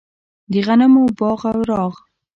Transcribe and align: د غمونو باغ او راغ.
د 0.51 0.53
غمونو 0.65 1.03
باغ 1.17 1.41
او 1.51 1.59
راغ. 1.69 1.93